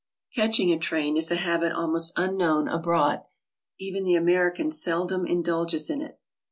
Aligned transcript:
"Catching 0.33 0.73
a 0.73 0.79
train" 0.79 1.15
is 1.15 1.29
a 1.29 1.35
habit 1.35 1.71
almost 1.71 2.11
unknown 2.15 2.67
abroad; 2.67 3.21
even 3.79 4.03
the 4.03 4.15
American 4.15 4.71
seldom 4.71 5.27
indulges 5.27 5.91
in 5.91 6.01
it. 6.01 6.19